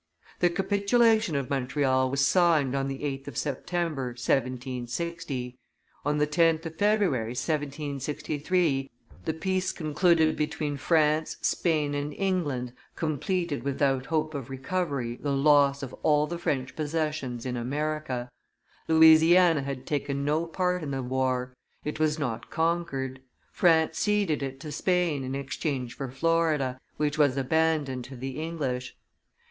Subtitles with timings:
[0.39, 5.59] The capitulation of Montreal was signed on the 8th of September, 1760;
[6.03, 8.89] on the 10th of February, 1763,
[9.25, 15.83] the peace concluded between France, Spain, and England completed without hope of recovery the loss
[15.83, 18.27] of all the French possessions in America;
[18.87, 21.53] Louisiana had taken no part in the war;
[21.85, 23.21] it was not conquered;
[23.51, 28.95] France ceded it to Spain in exchange for Florida, which was abandoned to the English.